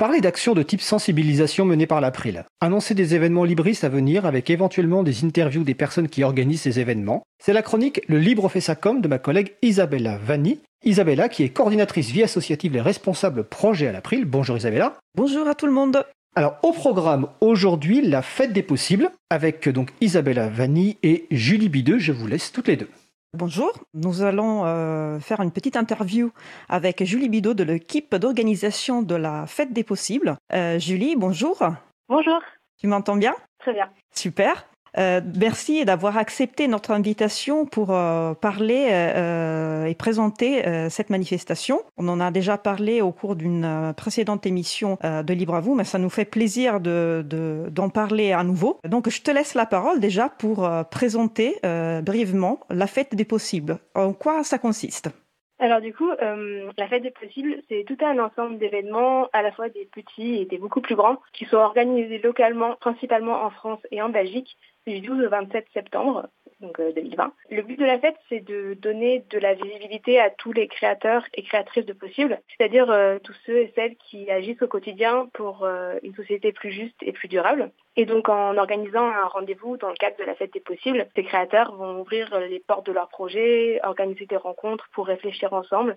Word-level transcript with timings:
Parler 0.00 0.22
d'actions 0.22 0.54
de 0.54 0.62
type 0.62 0.80
sensibilisation 0.80 1.66
menées 1.66 1.86
par 1.86 2.00
l'April. 2.00 2.46
Annoncer 2.62 2.94
des 2.94 3.14
événements 3.14 3.44
libristes 3.44 3.84
à 3.84 3.90
venir 3.90 4.24
avec 4.24 4.48
éventuellement 4.48 5.02
des 5.02 5.26
interviews 5.26 5.62
des 5.62 5.74
personnes 5.74 6.08
qui 6.08 6.24
organisent 6.24 6.62
ces 6.62 6.80
événements. 6.80 7.22
C'est 7.38 7.52
la 7.52 7.60
chronique 7.60 8.00
Le 8.08 8.18
Libre 8.18 8.48
fait 8.48 8.62
sa 8.62 8.74
com 8.74 9.02
de 9.02 9.08
ma 9.08 9.18
collègue 9.18 9.56
Isabella 9.60 10.16
Vanni. 10.16 10.60
Isabella 10.86 11.28
qui 11.28 11.42
est 11.42 11.50
coordinatrice 11.50 12.12
vie 12.12 12.22
associative 12.22 12.76
et 12.76 12.80
responsable 12.80 13.44
projet 13.44 13.88
à 13.88 13.92
l'April. 13.92 14.24
Bonjour 14.24 14.56
Isabella. 14.56 14.96
Bonjour 15.18 15.46
à 15.46 15.54
tout 15.54 15.66
le 15.66 15.72
monde. 15.72 16.02
Alors 16.34 16.56
au 16.62 16.72
programme 16.72 17.26
aujourd'hui, 17.42 18.00
la 18.00 18.22
fête 18.22 18.54
des 18.54 18.62
possibles 18.62 19.10
avec 19.28 19.68
donc 19.68 19.90
Isabella 20.00 20.48
Vanni 20.48 20.96
et 21.02 21.26
Julie 21.30 21.68
Bideux. 21.68 21.98
Je 21.98 22.12
vous 22.12 22.26
laisse 22.26 22.52
toutes 22.52 22.68
les 22.68 22.76
deux. 22.76 22.88
Bonjour, 23.32 23.72
nous 23.94 24.22
allons 24.22 24.64
euh, 24.64 25.20
faire 25.20 25.40
une 25.40 25.52
petite 25.52 25.76
interview 25.76 26.32
avec 26.68 27.04
Julie 27.04 27.28
Bidot 27.28 27.54
de 27.54 27.62
l'équipe 27.62 28.12
d'organisation 28.16 29.02
de 29.02 29.14
la 29.14 29.46
Fête 29.46 29.72
des 29.72 29.84
Possibles. 29.84 30.36
Euh, 30.52 30.80
Julie, 30.80 31.14
bonjour. 31.14 31.62
Bonjour. 32.08 32.40
Tu 32.76 32.88
m'entends 32.88 33.14
bien? 33.14 33.36
Très 33.60 33.72
bien. 33.72 33.88
Super. 34.12 34.66
Euh, 34.98 35.20
merci 35.36 35.84
d'avoir 35.84 36.16
accepté 36.16 36.68
notre 36.68 36.90
invitation 36.90 37.66
pour 37.66 37.90
euh, 37.90 38.34
parler 38.34 38.88
euh, 38.90 39.84
et 39.86 39.94
présenter 39.94 40.62
cette 40.90 41.10
manifestation. 41.10 41.80
On 41.96 42.08
en 42.08 42.20
a 42.20 42.30
déjà 42.30 42.58
parlé 42.58 43.00
au 43.00 43.12
cours 43.12 43.36
d'une 43.36 43.92
précédente 43.96 44.46
émission 44.46 44.98
de 45.02 45.32
Libre 45.32 45.54
à 45.54 45.60
vous, 45.60 45.74
mais 45.74 45.84
ça 45.84 45.98
nous 45.98 46.10
fait 46.10 46.24
plaisir 46.24 46.80
de, 46.80 47.24
d'en 47.70 47.88
parler 47.88 48.32
à 48.32 48.42
nouveau. 48.42 48.78
Donc 48.86 49.08
je 49.08 49.22
te 49.22 49.30
laisse 49.30 49.54
la 49.54 49.66
parole 49.66 50.00
déjà 50.00 50.28
pour 50.28 50.68
présenter 50.90 51.56
brièvement 52.02 52.60
la 52.70 52.86
fête 52.86 53.14
des 53.14 53.24
possibles. 53.24 53.78
En 53.94 54.12
quoi 54.12 54.44
ça 54.44 54.58
consiste? 54.58 55.10
Alors 55.60 55.80
du 55.80 55.94
coup, 55.94 56.10
la 56.10 56.88
fête 56.88 57.02
des 57.02 57.10
possibles, 57.10 57.56
c'est 57.68 57.84
tout 57.86 57.98
un 58.04 58.18
ensemble 58.18 58.58
d'événements, 58.58 59.28
à 59.32 59.42
la 59.42 59.52
fois 59.52 59.68
des 59.68 59.86
petits 59.86 60.36
et 60.36 60.46
des 60.46 60.58
beaucoup 60.58 60.80
plus 60.80 60.96
grands, 60.96 61.18
qui 61.32 61.44
sont 61.44 61.58
organisés 61.58 62.18
localement, 62.18 62.76
principalement 62.76 63.42
en 63.44 63.50
France 63.50 63.80
et 63.90 64.00
en 64.02 64.08
Belgique, 64.08 64.56
du 64.86 65.00
12 65.00 65.26
au 65.26 65.28
27 65.28 65.66
septembre 65.72 66.28
donc 66.60 66.80
2020. 66.80 67.24
Euh, 67.24 67.56
Le 67.56 67.62
but 67.62 67.78
de 67.78 67.84
la 67.84 67.98
fête, 67.98 68.16
c'est 68.28 68.40
de 68.40 68.74
donner 68.74 69.24
de 69.30 69.38
la 69.38 69.54
visibilité 69.54 70.20
à 70.20 70.30
tous 70.30 70.52
les 70.52 70.68
créateurs 70.68 71.24
et 71.34 71.42
créatrices 71.42 71.86
de 71.86 71.92
possibles, 71.92 72.40
c'est-à-dire 72.48 72.90
euh, 72.90 73.18
tous 73.18 73.34
ceux 73.46 73.58
et 73.58 73.72
celles 73.74 73.96
qui 73.96 74.30
agissent 74.30 74.62
au 74.62 74.68
quotidien 74.68 75.28
pour 75.32 75.64
euh, 75.64 75.98
une 76.02 76.14
société 76.14 76.52
plus 76.52 76.70
juste 76.70 76.96
et 77.02 77.12
plus 77.12 77.28
durable. 77.28 77.70
Et 77.96 78.06
donc 78.06 78.28
en 78.28 78.56
organisant 78.56 79.06
un 79.06 79.26
rendez-vous 79.26 79.76
dans 79.76 79.88
le 79.88 79.94
cadre 79.94 80.16
de 80.18 80.24
la 80.24 80.34
fête 80.34 80.52
des 80.52 80.60
possibles, 80.60 81.08
ces 81.16 81.24
créateurs 81.24 81.74
vont 81.74 82.00
ouvrir 82.00 82.38
les 82.40 82.60
portes 82.60 82.86
de 82.86 82.92
leurs 82.92 83.08
projets, 83.08 83.80
organiser 83.82 84.26
des 84.26 84.36
rencontres 84.36 84.88
pour 84.92 85.06
réfléchir 85.06 85.52
ensemble 85.52 85.96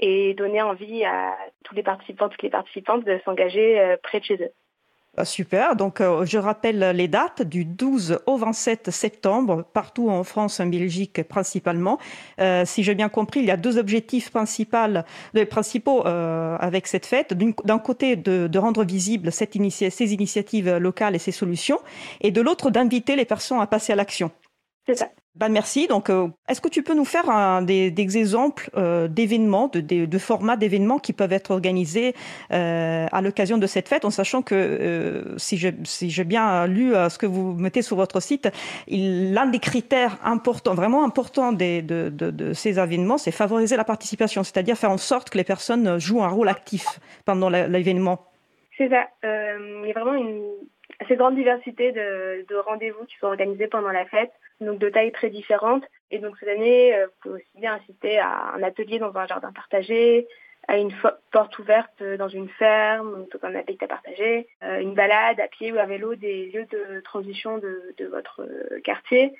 et 0.00 0.34
donner 0.34 0.62
envie 0.62 1.04
à 1.04 1.36
tous 1.64 1.74
les 1.74 1.82
participants, 1.82 2.28
toutes 2.28 2.42
les 2.42 2.50
participantes 2.50 3.04
de 3.04 3.18
s'engager 3.24 3.96
près 4.02 4.20
de 4.20 4.24
chez 4.24 4.42
eux. 4.42 4.50
Ah, 5.16 5.24
super. 5.24 5.74
Donc, 5.74 6.00
euh, 6.00 6.24
je 6.24 6.38
rappelle 6.38 6.78
les 6.94 7.08
dates 7.08 7.42
du 7.42 7.64
12 7.64 8.20
au 8.26 8.36
27 8.36 8.90
septembre, 8.90 9.64
partout 9.72 10.08
en 10.08 10.22
France, 10.22 10.60
en 10.60 10.66
Belgique 10.66 11.24
principalement. 11.24 11.98
Euh, 12.40 12.64
si 12.64 12.84
j'ai 12.84 12.94
bien 12.94 13.08
compris, 13.08 13.40
il 13.40 13.46
y 13.46 13.50
a 13.50 13.56
deux 13.56 13.76
objectifs 13.76 14.30
principaux, 14.30 16.06
euh, 16.06 16.56
avec 16.60 16.86
cette 16.86 17.06
fête. 17.06 17.34
D'un 17.34 17.78
côté, 17.80 18.14
de, 18.14 18.58
rendre 18.58 18.84
visible 18.84 19.32
ces 19.32 19.48
initiatives 20.12 20.76
locales 20.76 21.16
et 21.16 21.18
ces 21.18 21.32
solutions, 21.32 21.80
et 22.20 22.30
de 22.30 22.40
l'autre, 22.40 22.70
d'inviter 22.70 23.16
les 23.16 23.24
personnes 23.24 23.60
à 23.60 23.66
passer 23.66 23.92
à 23.92 23.96
l'action. 23.96 24.30
C'est 24.86 24.94
ça. 24.94 25.08
Ben 25.36 25.48
merci. 25.48 25.86
Donc, 25.86 26.10
euh, 26.10 26.26
est-ce 26.48 26.60
que 26.60 26.68
tu 26.68 26.82
peux 26.82 26.94
nous 26.94 27.04
faire 27.04 27.62
des, 27.62 27.94
exemples 27.96 28.68
euh, 28.76 29.06
d'événements, 29.06 29.68
de, 29.68 30.18
formats 30.18 30.56
d'événements 30.56 30.98
qui 30.98 31.12
peuvent 31.12 31.32
être 31.32 31.52
organisés 31.52 32.14
euh, 32.52 33.06
à 33.12 33.22
l'occasion 33.22 33.56
de 33.56 33.66
cette 33.68 33.88
fête, 33.88 34.04
en 34.04 34.10
sachant 34.10 34.42
que 34.42 35.34
si 35.36 35.56
j'ai 35.56 35.72
si 35.84 36.24
bien 36.24 36.66
lu 36.66 36.94
ce 36.94 37.16
que 37.16 37.26
vous 37.26 37.54
mettez 37.54 37.82
sur 37.82 37.96
votre 37.96 38.20
site, 38.20 38.48
l'un 38.88 39.46
des 39.46 39.60
critères 39.60 40.18
importants, 40.24 40.74
vraiment 40.74 41.04
importants 41.04 41.52
de, 41.52 41.80
de, 41.80 42.52
ces 42.52 42.80
événements, 42.80 43.16
c'est 43.16 43.30
favoriser 43.30 43.76
la 43.76 43.84
participation, 43.84 44.42
c'est-à-dire 44.42 44.76
faire 44.76 44.90
en 44.90 44.98
sorte 44.98 45.30
que 45.30 45.38
les 45.38 45.44
personnes 45.44 46.00
jouent 46.00 46.24
un 46.24 46.28
rôle 46.28 46.48
actif 46.48 46.98
pendant 47.24 47.48
l'événement. 47.48 48.26
C'est 48.76 48.88
ça. 48.88 49.06
il 49.22 49.86
y 49.86 49.90
a 49.90 50.00
vraiment 50.00 50.14
une 50.14 50.42
assez 50.98 51.14
grande 51.14 51.36
diversité 51.36 51.92
de 51.92 52.56
rendez-vous 52.66 53.04
qui 53.04 53.16
sont 53.20 53.28
organisés 53.28 53.68
pendant 53.68 53.90
la 53.90 54.04
fête 54.06 54.32
donc 54.60 54.78
de 54.78 54.88
tailles 54.88 55.12
très 55.12 55.30
différentes. 55.30 55.84
Et 56.10 56.18
donc 56.18 56.36
cette 56.38 56.48
année, 56.48 56.94
euh, 56.94 57.06
vous 57.06 57.12
pouvez 57.22 57.34
aussi 57.36 57.60
bien 57.60 57.74
assister 57.74 58.18
à 58.18 58.52
un 58.54 58.62
atelier 58.62 58.98
dans 58.98 59.16
un 59.16 59.26
jardin 59.26 59.52
partagé, 59.52 60.26
à 60.68 60.76
une 60.76 60.92
porte 61.30 61.58
ouverte 61.58 62.02
dans 62.02 62.28
une 62.28 62.48
ferme, 62.48 63.26
donc 63.32 63.42
un 63.42 63.54
habitat 63.54 63.86
partagé, 63.86 64.46
euh, 64.62 64.80
une 64.80 64.94
balade 64.94 65.40
à 65.40 65.48
pied 65.48 65.72
ou 65.72 65.78
à 65.78 65.86
vélo 65.86 66.14
des 66.14 66.46
lieux 66.46 66.66
de 66.66 67.00
transition 67.00 67.58
de, 67.58 67.94
de 67.98 68.06
votre 68.06 68.46
quartier, 68.84 69.32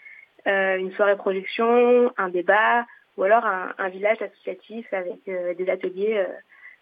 euh, 0.46 0.76
une 0.76 0.92
soirée 0.92 1.16
projection, 1.16 2.12
un 2.16 2.28
débat, 2.30 2.86
ou 3.16 3.24
alors 3.24 3.44
un, 3.44 3.74
un 3.78 3.88
village 3.88 4.22
associatif 4.22 4.92
avec 4.92 5.24
des 5.24 5.68
ateliers 5.68 6.24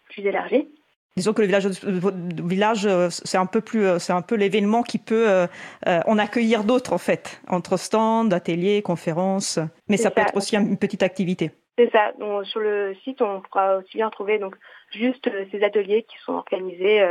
plus 0.09 0.25
élargis. 0.25 0.69
Disons 1.17 1.33
que 1.33 1.41
le 1.41 1.47
village, 1.47 1.65
le 1.83 2.47
village 2.47 2.85
euh, 2.85 3.09
c'est 3.09 3.37
un 3.37 3.45
peu 3.45 3.61
plus, 3.61 3.85
euh, 3.85 3.99
c'est 3.99 4.13
un 4.13 4.21
peu 4.21 4.35
l'événement 4.35 4.83
qui 4.83 4.97
peut 4.97 5.27
euh, 5.27 5.47
en 5.85 6.17
accueillir 6.17 6.63
d'autres 6.63 6.93
en 6.93 6.97
fait, 6.97 7.41
entre 7.47 7.77
stands, 7.77 8.31
ateliers, 8.31 8.81
conférences. 8.81 9.59
Mais 9.89 9.97
ça, 9.97 10.11
peut 10.11 10.21
être 10.21 10.37
aussi 10.37 10.55
une 10.55 10.77
petite 10.77 11.03
activité. 11.03 11.51
C'est 11.77 11.91
ça. 11.91 12.11
Donc, 12.19 12.45
sur 12.45 12.59
le 12.59 12.95
site, 13.03 13.21
on 13.21 13.41
pourra 13.41 13.77
aussi 13.77 13.97
bien 13.97 14.09
trouver 14.09 14.37
donc 14.37 14.55
juste 14.91 15.29
ces 15.51 15.63
ateliers 15.63 16.03
qui 16.03 16.17
sont 16.25 16.33
organisés 16.33 17.01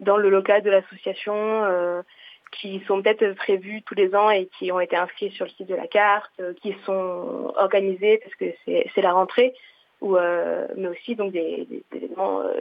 dans 0.00 0.16
le 0.16 0.30
local 0.30 0.62
de 0.62 0.70
l'association, 0.70 1.64
qui 2.50 2.82
sont 2.88 3.00
peut-être 3.02 3.34
prévus 3.36 3.82
tous 3.82 3.94
les 3.94 4.14
ans 4.14 4.30
et 4.30 4.48
qui 4.58 4.72
ont 4.72 4.80
été 4.80 4.96
inscrits 4.96 5.30
sur 5.30 5.44
le 5.44 5.50
site 5.52 5.68
de 5.68 5.76
la 5.76 5.86
carte, 5.86 6.40
qui 6.60 6.74
sont 6.84 7.52
organisés 7.56 8.18
parce 8.18 8.34
que 8.34 8.46
c'est 8.64 9.02
la 9.02 9.12
rentrée 9.12 9.54
ou 10.00 10.16
euh, 10.16 10.66
mais 10.76 10.88
aussi 10.88 11.14
donc 11.14 11.32
des, 11.32 11.66
des, 11.68 11.84
des 11.92 12.04
événements 12.04 12.40
euh, 12.40 12.60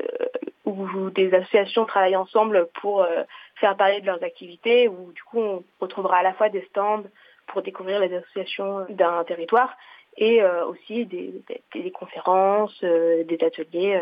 où 0.69 1.09
des 1.09 1.33
associations 1.33 1.85
travaillent 1.85 2.15
ensemble 2.15 2.67
pour 2.81 3.01
euh, 3.01 3.23
faire 3.55 3.75
parler 3.75 4.01
de 4.01 4.05
leurs 4.05 4.23
activités, 4.23 4.87
où 4.87 5.11
du 5.11 5.23
coup 5.23 5.39
on 5.39 5.63
retrouvera 5.79 6.17
à 6.17 6.23
la 6.23 6.33
fois 6.33 6.49
des 6.49 6.61
stands 6.69 7.03
pour 7.47 7.61
découvrir 7.61 7.99
les 7.99 8.13
associations 8.15 8.85
d'un 8.89 9.23
territoire 9.23 9.75
et 10.17 10.41
euh, 10.41 10.65
aussi 10.65 11.05
des, 11.05 11.41
des, 11.47 11.81
des 11.81 11.91
conférences, 11.91 12.77
euh, 12.83 13.23
des 13.23 13.43
ateliers 13.43 14.01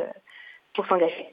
pour 0.74 0.86
s'engager. 0.88 1.28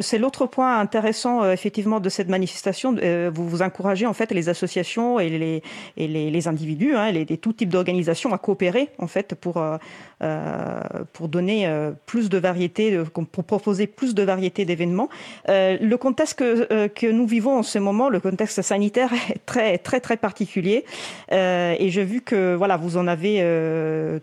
C'est 0.00 0.18
l'autre 0.18 0.44
point 0.44 0.78
intéressant 0.78 1.42
euh, 1.42 1.52
effectivement 1.52 2.00
de 2.00 2.10
cette 2.10 2.28
manifestation. 2.28 2.94
Euh, 3.02 3.30
vous 3.32 3.48
vous 3.48 3.62
encouragez 3.62 4.04
en 4.04 4.12
fait 4.12 4.30
les 4.30 4.50
associations 4.50 5.18
et 5.18 5.30
les, 5.30 5.62
et 5.96 6.06
les, 6.06 6.30
les 6.30 6.48
individus, 6.48 6.94
hein, 6.94 7.10
les, 7.10 7.24
les, 7.24 7.38
tout 7.38 7.54
types 7.54 7.70
d'organisations 7.70 8.34
à 8.34 8.38
coopérer 8.38 8.90
en 8.98 9.06
fait 9.06 9.34
pour 9.34 9.56
euh, 9.56 9.78
euh 10.22 10.80
pour 11.14 11.28
donner 11.28 11.66
euh, 11.66 11.92
plus 12.04 12.28
de 12.28 12.36
variété, 12.36 12.98
pour 13.32 13.44
proposer 13.44 13.86
plus 13.86 14.14
de 14.14 14.22
variété 14.22 14.66
d'événements. 14.66 15.08
le 15.48 15.94
contexte 15.96 16.38
que, 16.38 16.86
que 16.88 17.06
nous 17.06 17.26
vivons 17.26 17.58
en 17.58 17.62
ce 17.62 17.78
moment, 17.78 18.10
le 18.10 18.20
contexte 18.20 18.60
sanitaire 18.60 19.10
est 19.30 19.44
très 19.46 19.78
très 19.78 20.00
très 20.00 20.18
particulier 20.18 20.84
et 21.30 21.88
j'ai 21.88 22.04
vu 22.04 22.20
que 22.20 22.54
voilà 22.54 22.76
vous 22.76 22.98
en 22.98 23.06
avez 23.06 23.36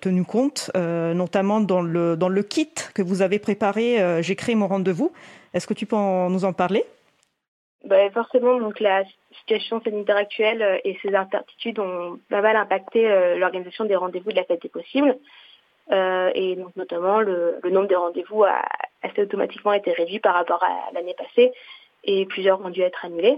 tenu 0.01 0.23
compte, 0.23 0.69
notamment 0.75 1.61
dans 1.61 1.81
le 1.81 2.15
dans 2.15 2.29
le 2.29 2.43
kit 2.43 2.73
que 2.93 3.01
vous 3.01 3.21
avez 3.21 3.39
préparé. 3.39 4.21
J'ai 4.21 4.35
créé 4.35 4.55
mon 4.55 4.67
rendez-vous. 4.67 5.11
Est-ce 5.57 5.66
que 5.66 5.73
tu 5.73 5.88
peux 5.88 5.95
nous 5.95 6.45
en 6.45 6.53
parler? 6.53 6.85
Ben, 7.84 8.12
Forcément, 8.12 8.59
donc 8.59 8.79
la 8.79 9.03
situation 9.40 9.81
sanitaire 9.81 10.18
actuelle 10.18 10.62
euh, 10.62 10.78
et 10.84 11.00
ses 11.01 11.16
incertitudes 11.16 11.79
ont 11.79 12.19
pas 12.29 12.41
mal 12.41 12.56
impacté 12.56 13.09
euh, 13.09 13.38
l'organisation 13.38 13.85
des 13.85 13.95
rendez-vous 13.95 14.29
de 14.29 14.35
la 14.35 14.44
fête 14.44 14.62
des 14.62 14.69
possibles. 14.69 15.18
Euh, 15.91 16.29
et 16.35 16.56
donc 16.57 16.75
notamment 16.75 17.22
le, 17.22 17.59
nombre 17.72 17.88
de 17.88 17.95
rendez-vous 17.95 18.44
a 18.44 18.62
assez 19.01 19.23
automatiquement 19.23 19.73
été 19.73 19.91
réduit 19.94 20.19
par 20.19 20.35
rapport 20.35 20.63
à 20.63 20.91
l'année 20.94 21.16
passée 21.18 21.51
et 22.03 22.28
plusieurs 22.28 22.63
ont 22.63 22.69
dû 22.69 22.81
être 22.81 23.03
annulés. 23.03 23.38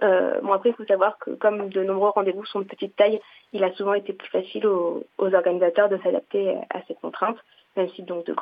Bon 0.00 0.52
après 0.52 0.70
il 0.70 0.76
faut 0.76 0.84
savoir 0.84 1.18
que 1.18 1.30
comme 1.32 1.68
de 1.70 1.82
nombreux 1.82 2.10
rendez-vous 2.10 2.46
sont 2.46 2.60
de 2.60 2.64
petite 2.64 2.94
taille, 2.94 3.20
il 3.52 3.64
a 3.64 3.72
souvent 3.72 3.94
été 3.94 4.12
plus 4.12 4.30
facile 4.30 4.66
aux, 4.68 5.04
organisateurs 5.18 5.88
de 5.88 5.98
s'adapter 5.98 6.54
à 6.70 6.80
cette 6.86 7.00
contrainte, 7.00 7.38
même 7.76 7.88
si 7.88 8.02
donc 8.02 8.24
de, 8.24 8.32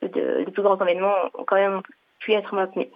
de 0.00 0.50
plus 0.50 0.62
grands 0.62 0.80
événements 0.80 1.14
ont 1.34 1.44
quand 1.44 1.56
même 1.56 1.82
pu 2.18 2.32
être 2.32 2.54
maintenu. 2.54 2.88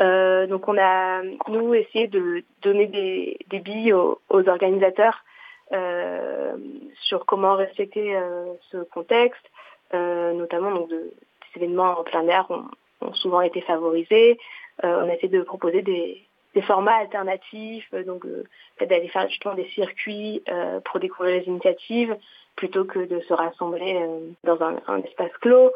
Euh, 0.00 0.46
donc 0.46 0.66
on 0.68 0.78
a 0.78 1.22
nous 1.48 1.74
essayé 1.74 2.08
de 2.08 2.42
donner 2.62 2.86
des, 2.86 3.58
billes 3.58 3.92
aux, 3.92 4.18
organisateurs 4.30 5.24
euh, 5.72 6.56
sur 7.02 7.26
comment 7.26 7.54
respecter 7.54 8.16
euh, 8.16 8.54
ce 8.70 8.78
contexte, 8.78 9.44
euh, 9.92 10.32
notamment 10.32 10.72
donc 10.72 10.88
de, 10.88 10.96
des 11.54 11.62
événements 11.62 11.98
en 11.98 12.02
plein 12.02 12.26
air 12.28 12.50
ont, 12.50 12.64
souvent 13.14 13.40
été 13.40 13.60
favorisés. 13.62 14.38
On 14.82 15.08
a 15.08 15.14
essayé 15.14 15.28
de 15.28 15.42
proposer 15.42 15.82
des, 15.82 16.22
des 16.54 16.62
formats 16.62 16.96
alternatifs, 16.96 17.94
donc 18.06 18.26
d'aller 18.80 19.08
faire 19.08 19.28
justement 19.28 19.54
des 19.54 19.68
circuits 19.74 20.42
pour 20.84 21.00
découvrir 21.00 21.40
les 21.40 21.46
initiatives, 21.46 22.16
plutôt 22.56 22.84
que 22.84 22.98
de 22.98 23.20
se 23.26 23.32
rassembler 23.32 23.96
euh, 23.96 24.18
dans 24.44 24.58
un, 24.62 24.98
espace 24.98 25.30
clos. 25.40 25.70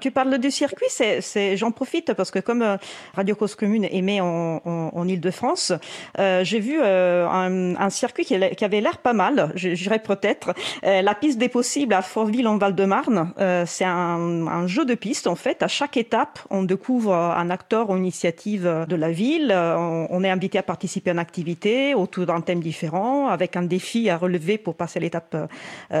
Tu, 0.00 0.10
parles 0.10 0.38
du 0.38 0.50
circuit, 0.50 0.86
c'est, 0.88 1.56
j'en 1.56 1.70
profite 1.70 2.14
parce 2.14 2.30
que 2.30 2.38
comme 2.38 2.62
euh, 2.62 2.76
Radio 3.14 3.34
Cause 3.34 3.54
Commune 3.54 3.86
émet 3.90 4.20
en, 4.20 4.60
en, 4.64 4.90
en 4.92 5.08
Ile-de-France, 5.08 5.72
euh, 6.18 6.44
j'ai 6.44 6.60
vu 6.60 6.80
un, 6.80 7.76
un, 7.76 7.90
circuit 7.90 8.24
qui, 8.24 8.34
avait 8.34 8.80
l'air 8.80 8.98
pas 8.98 9.12
mal, 9.12 9.52
j'irais 9.54 9.98
peut-être. 9.98 10.52
La 10.82 11.14
piste 11.14 11.38
des 11.38 11.48
possibles 11.48 11.94
à 11.94 12.02
Fortville 12.02 12.46
en 12.46 12.58
Val-de-Marne, 12.58 13.32
c'est 13.66 13.84
un, 13.84 14.46
un, 14.46 14.66
jeu 14.66 14.84
de 14.84 14.94
piste 14.94 15.26
en 15.26 15.34
fait. 15.34 15.62
À 15.62 15.68
chaque 15.68 15.96
étape, 15.96 16.38
on 16.50 16.62
découvre 16.62 17.12
un 17.14 17.50
acteur 17.50 17.90
ou 17.90 17.96
initiative 17.96 18.86
de 18.88 18.96
la 18.96 19.10
ville. 19.10 19.52
On, 19.52 20.06
on, 20.10 20.24
est 20.24 20.30
invité 20.30 20.58
à 20.58 20.62
participer 20.62 21.10
à 21.10 21.12
une 21.12 21.18
activité 21.18 21.94
autour 21.94 22.26
d'un 22.26 22.40
thème 22.40 22.60
différent, 22.60 23.28
avec 23.28 23.56
un 23.56 23.62
défi 23.62 24.10
à 24.10 24.16
relever 24.16 24.58
pour 24.58 24.74
passer 24.76 24.98
à 24.98 25.02
l'étape 25.02 25.36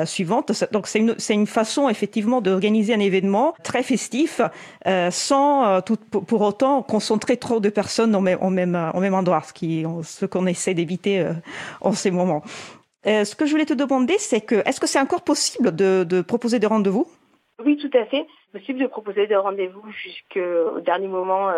suivante. 0.06 0.52
Donc 0.72 0.86
c'est 0.86 0.98
une, 0.98 1.16
une 1.30 1.46
façon 1.46 1.88
effectivement 1.88 2.40
d'organiser 2.40 2.94
un 2.94 3.00
événement 3.00 3.54
très 3.62 3.82
festif, 3.82 4.40
euh, 4.86 5.10
sans 5.10 5.66
euh, 5.66 5.80
pour, 5.80 6.40
autant 6.42 6.82
concentrer 6.82 7.36
trop 7.36 7.60
de 7.60 7.68
personnes 7.68 8.14
au 8.14 8.20
même, 8.20 8.38
au 8.40 8.50
même, 8.50 9.14
endroit, 9.14 9.42
ce 9.42 10.26
qu'on 10.26 10.46
essaie 10.46 10.74
d'éviter 10.74 11.20
euh, 11.20 11.32
en 11.80 11.92
ces 11.92 12.10
moments. 12.10 12.42
Ce 13.04 13.36
que 13.36 13.46
je 13.46 13.52
voulais 13.52 13.66
te 13.66 13.74
demander, 13.74 14.18
c'est 14.18 14.40
que 14.40 14.56
est-ce 14.68 14.80
que 14.80 14.88
c'est 14.88 14.98
encore 14.98 15.22
possible 15.22 15.74
de, 15.74 16.02
de 16.02 16.22
proposer 16.22 16.58
des 16.58 16.66
rendez-vous? 16.66 17.06
Oui, 17.64 17.76
tout 17.76 17.96
à 17.96 18.04
fait. 18.06 18.26
C'est 18.52 18.58
possible 18.58 18.80
de 18.80 18.86
proposer 18.88 19.28
des 19.28 19.36
rendez-vous 19.36 19.88
jusqu'au 19.92 20.80
dernier 20.80 21.06
moment, 21.06 21.52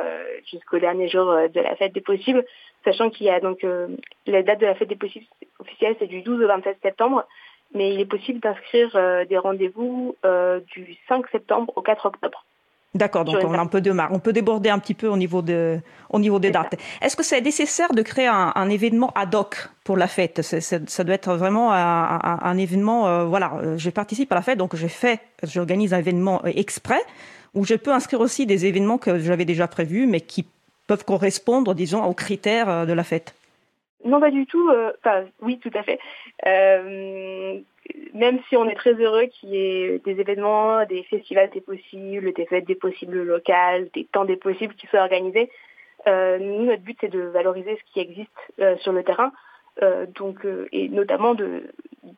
jusqu'au 0.50 0.78
dernier 0.78 1.08
jour 1.08 1.24
de 1.24 1.60
la 1.60 1.74
fête 1.76 1.94
des 1.94 2.02
possibles, 2.02 2.44
sachant 2.84 3.08
qu'il 3.08 3.26
y 3.26 3.30
a 3.30 3.40
donc 3.40 3.64
la 4.26 4.42
date 4.42 4.60
de 4.60 4.66
la 4.66 4.74
fête 4.74 4.90
des 4.90 4.96
possibles 4.96 5.24
officielle, 5.58 5.96
c'est 5.98 6.06
du 6.06 6.22
12 6.22 6.42
au 6.42 6.46
27 6.46 6.78
septembre 6.82 7.24
mais 7.74 7.94
il 7.94 8.00
est 8.00 8.06
possible 8.06 8.40
d'inscrire 8.40 8.90
euh, 8.94 9.24
des 9.24 9.38
rendez-vous 9.38 10.16
euh, 10.24 10.60
du 10.74 10.96
5 11.08 11.26
septembre 11.30 11.72
au 11.76 11.82
4 11.82 12.06
octobre. 12.06 12.44
D'accord, 12.94 13.24
donc 13.26 13.36
on 13.44 13.52
a 13.52 13.60
un 13.60 13.66
peu 13.66 13.82
de 13.82 13.90
marre. 13.90 14.10
On 14.12 14.18
peut 14.18 14.32
déborder 14.32 14.70
un 14.70 14.78
petit 14.78 14.94
peu 14.94 15.08
au 15.08 15.16
niveau, 15.18 15.42
de, 15.42 15.78
au 16.08 16.18
niveau 16.18 16.38
des 16.38 16.50
dates. 16.50 16.74
Est-ce 17.02 17.16
que 17.16 17.22
c'est 17.22 17.40
nécessaire 17.42 17.92
de 17.92 18.00
créer 18.00 18.26
un, 18.26 18.50
un, 18.54 18.70
événement 18.70 19.12
ad 19.14 19.34
hoc 19.34 19.68
pour 19.84 19.98
la 19.98 20.06
fête? 20.06 20.40
C 20.40 20.56
est, 20.56 20.60
c 20.60 20.76
est, 20.76 20.88
Ça 20.88 21.04
doit 21.04 21.14
être 21.14 21.34
vraiment 21.34 21.70
un, 21.70 22.18
un, 22.22 22.38
un 22.42 22.56
événement, 22.56 23.06
euh, 23.06 23.24
voilà, 23.24 23.52
je 23.76 23.90
participe 23.90 24.32
à 24.32 24.36
la 24.36 24.42
fête, 24.42 24.56
donc 24.56 24.74
j'organise 25.42 25.92
un 25.92 25.98
événement 25.98 26.42
exprès, 26.46 27.00
où 27.54 27.64
je 27.66 27.74
peux 27.74 27.92
inscrire 27.92 28.20
aussi 28.20 28.46
des 28.46 28.64
événements 28.64 28.96
que 28.96 29.18
j'avais 29.18 29.44
déjà 29.44 29.68
prévus, 29.68 30.06
mais 30.06 30.22
qui 30.22 30.46
peuvent 30.86 31.04
correspondre, 31.04 31.74
disons, 31.74 32.02
aux 32.02 32.14
critères 32.14 32.86
de 32.86 32.92
la 32.94 33.04
fête? 33.04 33.34
Non, 34.08 34.20
pas 34.20 34.30
du 34.30 34.46
tout. 34.46 34.70
Enfin, 34.98 35.24
oui, 35.40 35.58
tout 35.58 35.70
à 35.74 35.82
fait. 35.82 35.98
Euh, 36.46 37.60
même 38.14 38.40
si 38.48 38.56
on 38.56 38.68
est 38.68 38.74
très 38.74 38.94
heureux 38.94 39.26
qu'il 39.26 39.50
y 39.50 39.56
ait 39.56 39.98
des 40.00 40.20
événements, 40.20 40.84
des 40.86 41.02
festivals 41.04 41.50
des 41.50 41.60
possibles, 41.60 42.32
des 42.32 42.46
fêtes 42.46 42.66
des 42.66 42.74
possibles 42.74 43.22
locales, 43.22 43.88
des 43.94 44.04
temps 44.04 44.24
des 44.24 44.36
possibles 44.36 44.74
qui 44.74 44.86
soient 44.86 45.00
organisés, 45.00 45.50
euh, 46.06 46.38
nous, 46.38 46.64
notre 46.64 46.82
but, 46.82 46.96
c'est 47.00 47.08
de 47.08 47.20
valoriser 47.20 47.76
ce 47.76 47.92
qui 47.92 48.00
existe 48.00 48.30
euh, 48.60 48.76
sur 48.78 48.92
le 48.92 49.02
terrain, 49.02 49.32
euh, 49.82 50.06
donc, 50.06 50.44
euh, 50.44 50.68
et 50.72 50.88
notamment 50.88 51.34
de, 51.34 51.64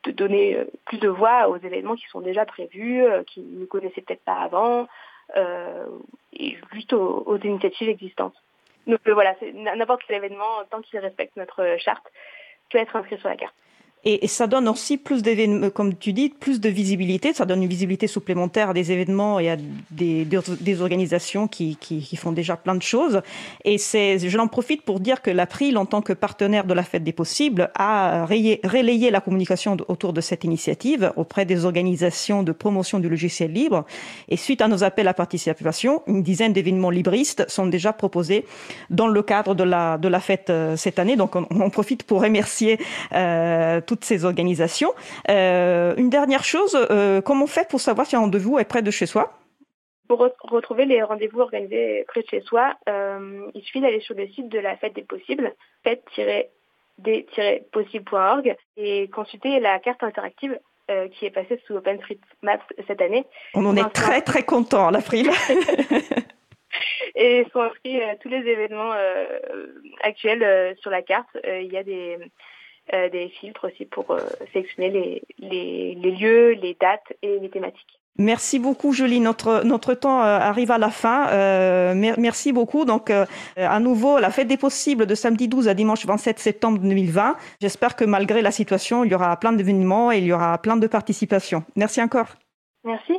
de, 0.05 0.11
donner 0.11 0.59
plus 0.87 0.99
de 0.99 1.09
voix 1.09 1.49
aux 1.49 1.57
événements 1.57 1.97
qui 1.97 2.07
sont 2.09 2.21
déjà 2.21 2.45
prévus, 2.45 3.05
qui 3.27 3.41
ne 3.41 3.65
connaissaient 3.65 4.03
peut-être 4.03 4.25
pas 4.25 4.39
avant, 4.41 4.87
et 6.33 6.57
juste 6.73 6.93
aux, 6.93 7.23
aux, 7.27 7.39
initiatives 7.39 7.89
existantes. 7.89 8.35
Donc 8.91 9.09
voilà, 9.09 9.37
n'importe 9.77 10.03
quel 10.07 10.17
événement, 10.17 10.65
tant 10.71 10.81
qu'il 10.81 10.99
respecte 10.99 11.37
notre 11.37 11.77
charte, 11.79 12.05
peut 12.71 12.79
être 12.79 12.97
inscrit 12.97 13.19
sur 13.19 13.29
la 13.29 13.37
carte. 13.37 13.55
Et, 14.05 14.25
et, 14.25 14.29
ça 14.29 14.47
donne 14.47 14.67
aussi 14.67 14.97
plus 14.97 15.23
d'événements, 15.23 15.69
comme 15.69 15.95
tu 15.95 16.15
dis, 16.15 16.31
plus 16.31 16.59
de 16.59 16.71
visibilité. 16.71 17.35
Ça 17.35 17.45
donne 17.45 17.63
une 17.63 17.69
visibilité 17.69 18.07
supplémentaire 18.07 18.71
à 18.71 18.73
des 18.73 18.93
événements 18.93 19.39
et 19.39 19.51
à 19.51 19.57
des, 19.91 20.25
des, 20.25 20.39
des 20.59 20.81
organisations 20.81 21.49
qui, 21.49 21.77
qui, 21.77 22.01
qui, 22.01 22.17
font 22.17 22.33
déjà 22.33 22.57
plein 22.57 22.75
de 22.75 22.83
choses. 22.83 23.21
Et 23.65 23.77
c'est, 23.77 24.19
je 24.19 24.37
l'en 24.39 24.49
profite 24.49 24.83
pour 24.83 25.01
dire 25.01 25.21
que 25.21 25.31
l'April, 25.31 25.77
en 25.77 25.85
tant 25.85 26.01
que 26.01 26.15
partenaire 26.15 26.65
de 26.65 26.73
la 26.73 26.83
Fête 26.83 27.05
des 27.05 27.13
Possibles, 27.13 27.71
a 27.75 28.25
rayé, 28.25 28.61
relayé 28.65 29.11
la 29.11 29.21
communication 29.21 29.77
autour 29.89 30.15
de 30.15 30.23
cette 30.23 30.45
initiative 30.45 31.13
auprès 31.17 31.45
des 31.45 31.67
organisations 31.67 32.43
de 32.43 32.53
promotion 32.53 33.01
du 33.01 33.09
logiciel 33.11 33.53
libre. 33.53 33.85
Et 34.31 34.39
suite 34.39 34.63
à 34.63 34.69
nos 34.69 34.83
appels 34.83 35.09
à 35.09 35.15
participation, 35.15 36.03
une 36.07 36.23
dizaine 36.23 36.55
d'événements 36.55 36.91
libristes 36.91 37.45
sont 37.49 37.67
déjà 37.67 37.93
proposés 37.93 38.47
dans 38.89 39.09
le 39.09 39.23
cadre 39.23 39.55
de 39.55 39.65
la, 39.65 39.99
de 39.99 40.09
la 40.09 40.21
fête 40.21 40.49
euh, 40.49 40.77
cette 40.77 40.99
année. 40.99 41.17
Donc, 41.17 41.37
on, 41.37 41.47
on 41.51 41.69
profite 41.69 42.05
pour 42.05 42.23
remercier 42.23 42.79
euh, 43.13 43.83
toutes 43.91 44.05
ces 44.05 44.25
organisations. 44.25 44.93
Euh, 45.29 45.97
une 45.97 46.11
dernière 46.11 46.45
chose, 46.45 46.79
euh, 46.93 47.21
comment 47.21 47.47
on 47.47 47.49
fait 47.49 47.69
pour 47.69 47.81
savoir 47.81 48.07
si 48.07 48.15
un 48.15 48.21
rendez-vous 48.21 48.61
est 48.61 48.65
près 48.65 48.83
de 48.83 48.93
chez 48.93 49.07
soi? 49.07 49.33
Pour 50.07 50.21
re 50.21 50.31
retrouver 50.43 50.85
les 50.85 51.03
rendez-vous 51.03 51.41
organisés 51.41 52.05
près 52.07 52.23
de 52.23 52.29
chez 52.29 52.41
soi, 52.43 52.77
euh, 52.89 53.51
il 53.53 53.63
suffit 53.63 53.81
d'aller 53.81 53.99
sur 53.99 54.15
le 54.15 54.29
site 54.29 54.49
de 54.49 54.61
la 54.61 54.77
Fête 54.77 54.95
des 54.95 55.03
Possibles, 55.03 55.53
fête-des-possibles.org, 55.83 58.57
et 58.77 59.09
consulter 59.09 59.59
la 59.59 59.81
carte 59.81 60.05
interactive 60.05 60.57
euh, 60.93 61.09
qui 61.09 61.27
est 61.27 61.31
passée 61.31 61.61
sous 61.67 61.75
OpenStreetMaps 61.75 62.67
cette 62.87 63.03
année. 63.03 63.27
On 63.55 63.67
en 63.67 63.77
est 63.77 63.91
très 63.91 64.23
très 64.23 64.45
content, 64.45 64.91
l'April. 64.91 65.29
et 67.17 67.45
sont 67.53 67.63
inscrits 67.63 67.99
tous 68.23 68.29
les 68.29 68.47
événements 68.47 68.93
actuels 70.05 70.77
sur 70.81 70.93
la 70.93 71.03
carte. 71.03 71.37
Il 71.45 71.73
y 71.73 71.77
a 71.77 71.83
des 71.83 72.19
euh, 72.21 72.27
des 73.11 73.29
filtres 73.29 73.67
aussi 73.67 73.85
pour 73.85 74.11
euh, 74.11 74.19
sélectionner 74.53 74.91
les, 74.91 75.23
les, 75.39 75.95
les, 75.95 76.11
lieux, 76.11 76.51
les 76.53 76.77
dates 76.81 77.13
et 77.23 77.39
les 77.39 77.49
thématiques. 77.49 78.01
Merci 78.19 78.59
beaucoup, 78.59 78.93
Julie. 78.93 79.21
Notre, 79.21 79.63
notre 79.65 79.95
temps 79.95 80.21
euh, 80.21 80.39
arrive 80.39 80.71
à 80.71 80.79
la 80.79 80.91
fin. 80.91 81.29
Euh, 81.29 81.95
merci 81.95 82.53
beaucoup. 82.53 82.85
Donc, 82.85 83.09
euh, 83.09 83.25
à 83.57 83.81
nouveau, 83.81 84.19
la 84.19 84.31
fête 84.31 84.49
des 84.49 84.59
possibles 84.59 85.07
de 85.07 85.15
samedi 85.15 85.49
12 85.49 85.69
à 85.69 85.75
dimanche 85.75 86.05
27 86.05 86.39
septembre 86.39 86.79
2020. 86.81 87.37
J'espère 87.63 87.97
que 87.97 88.05
malgré 88.05 88.43
la 88.43 88.51
situation, 88.51 89.05
il 89.05 89.11
y 89.11 89.15
aura 89.15 89.35
plein 89.39 89.53
d'événements 89.53 90.13
et 90.13 90.19
il 90.19 90.25
y 90.25 90.33
aura 90.33 90.59
plein 90.59 90.77
de 90.77 90.87
participations. 90.87 91.65
Merci 91.77 92.03
encore. 92.03 92.27
Merci. 92.85 93.15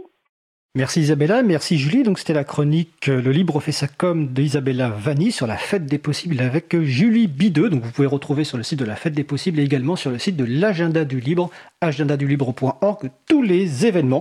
Merci 0.74 1.02
Isabella, 1.02 1.44
merci 1.44 1.78
Julie. 1.78 2.04
Donc 2.04 2.18
c'était 2.18 2.32
la 2.32 2.46
chronique 2.46 3.08
Le 3.08 3.32
Libre 3.32 3.60
fait 3.60 3.74
sa 3.74 3.90
com 3.90 4.28
d'Isabella 4.28 4.88
Vanni 4.88 5.34
sur 5.34 5.46
la 5.46 5.58
fête 5.58 5.86
des 5.86 5.98
possibles 5.98 6.40
avec 6.40 6.80
Julie 6.80 7.28
Bideux. 7.28 7.70
Donc 7.70 7.84
vous 7.84 7.92
pouvez 7.92 8.08
retrouver 8.08 8.46
sur 8.46 8.56
le 8.56 8.64
site 8.64 8.80
de 8.80 8.86
la 8.86 8.96
fête 8.96 9.14
des 9.14 9.26
possibles 9.26 9.60
et 9.60 9.64
également 9.64 9.98
sur 9.98 10.12
le 10.12 10.18
site 10.18 10.38
de 10.38 10.46
l'agenda 10.46 11.04
du 11.04 11.20
libre, 11.20 11.50
agendadulibre.org, 11.82 13.12
tous 13.28 13.42
les 13.42 13.86
événements. 13.86 14.20